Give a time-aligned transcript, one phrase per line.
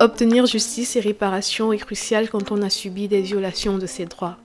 [0.00, 4.36] Obtenir justice et réparation est crucial quand on a subi des violations de ses droits.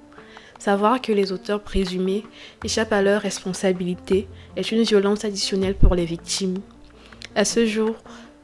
[0.58, 2.24] Savoir que les auteurs présumés
[2.64, 6.58] échappent à leurs responsabilités est une violence additionnelle pour les victimes.
[7.36, 7.94] À ce jour,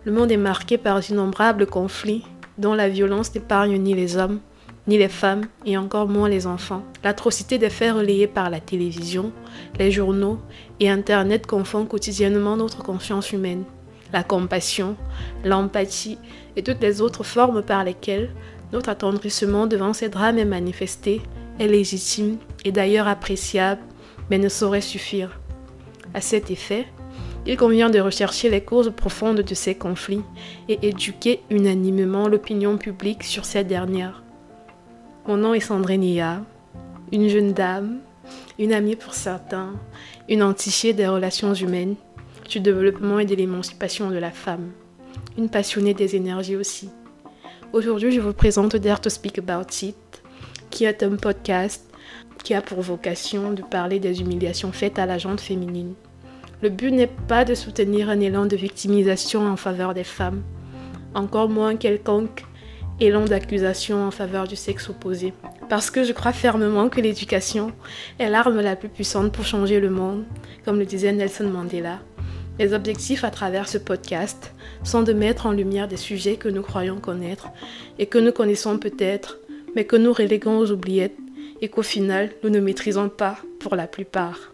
[0.05, 2.25] le monde est marqué par d'innombrables conflits
[2.59, 4.39] dont la violence n'épargne ni les hommes,
[4.87, 6.83] ni les femmes et encore moins les enfants.
[7.04, 9.32] L'atrocité des faits relayés par la télévision,
[9.79, 10.37] les journaux
[10.79, 13.64] et Internet confond quotidiennement notre conscience humaine.
[14.11, 14.95] La compassion,
[15.43, 16.17] l'empathie
[16.55, 18.31] et toutes les autres formes par lesquelles
[18.73, 21.21] notre attendrissement devant ces drames est manifesté
[21.59, 23.81] est légitime et d'ailleurs appréciable,
[24.29, 25.39] mais ne saurait suffire.
[26.14, 26.87] À cet effet,
[27.45, 30.23] il convient de rechercher les causes profondes de ces conflits
[30.67, 34.23] et éduquer unanimement l'opinion publique sur ces dernières.
[35.28, 36.41] Mon nom est Sandrine Nia,
[37.11, 38.00] une jeune dame,
[38.58, 39.73] une amie pour certains,
[40.28, 41.95] une entichée des relations humaines,
[42.49, 44.71] du développement et de l'émancipation de la femme,
[45.38, 46.89] une passionnée des énergies aussi.
[47.73, 50.23] Aujourd'hui, je vous présente Dare to Speak About It,
[50.72, 51.86] qui est un podcast
[52.44, 55.94] qui a pour vocation de parler des humiliations faites à la gente féminine.
[56.64, 60.41] Le but n'est pas de soutenir un élan de victimisation en faveur des femmes,
[61.13, 62.45] encore moins quelconque
[63.00, 65.34] élan d'accusation en faveur du sexe opposé.
[65.69, 67.72] Parce que je crois fermement que l'éducation
[68.17, 70.25] est l'arme la plus puissante pour changer le monde,
[70.66, 72.00] comme le disait Nelson Mandela.
[72.60, 76.62] Les objectifs à travers ce podcast sont de mettre en lumière des sujets que nous
[76.62, 77.48] croyons connaître
[78.00, 79.40] et que nous connaissons peut-être,
[79.76, 81.16] mais que nous reléguons aux oubliettes
[81.62, 84.52] et qu'au final nous ne maîtrisons pas pour la plupart.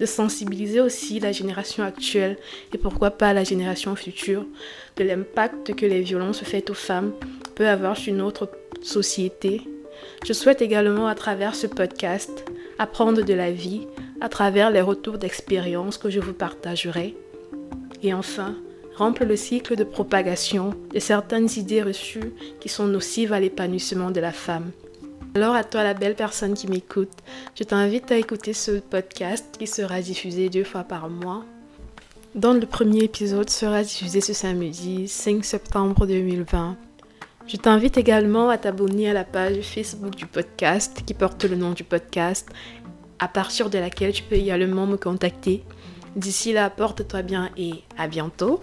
[0.00, 2.38] De sensibiliser aussi la génération actuelle
[2.74, 4.44] et pourquoi pas la génération future
[4.96, 7.12] de l'impact que les violences faites aux femmes
[7.54, 8.50] peuvent avoir sur notre
[8.82, 9.62] société.
[10.26, 12.44] Je souhaite également à travers ce podcast
[12.80, 13.86] apprendre de la vie
[14.20, 17.14] à travers les retours d'expérience que je vous partagerai
[18.02, 18.54] et enfin,
[18.96, 24.20] remplir le cycle de propagation de certaines idées reçues qui sont nocives à l'épanouissement de
[24.20, 24.70] la femme.
[25.34, 27.12] Alors à toi la belle personne qui m'écoute,
[27.54, 31.44] je t'invite à écouter ce podcast qui sera diffusé deux fois par mois.
[32.34, 36.76] Dans le premier épisode sera diffusé ce samedi 5 septembre 2020.
[37.46, 41.70] Je t'invite également à t'abonner à la page Facebook du podcast qui porte le nom
[41.70, 42.48] du podcast,
[43.18, 45.64] à partir de laquelle tu peux également me contacter
[46.18, 48.60] D'ici là, porte-toi bien et à bientôt.